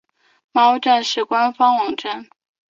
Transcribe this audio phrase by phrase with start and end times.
[0.51, 2.27] 猫战士官方网站